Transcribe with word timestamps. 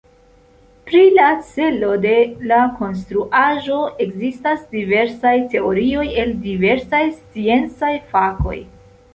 Pri 0.85 1.01
la 1.17 1.25
celo 1.49 1.89
de 2.05 2.13
la 2.53 2.61
konstruaĵo 2.79 3.77
ekzistas 4.07 4.65
diversaj 4.73 5.37
teorioj 5.53 6.07
el 6.25 6.35
diversaj 6.49 7.07
sciencaj 7.23 7.97
fakoj. 8.17 8.61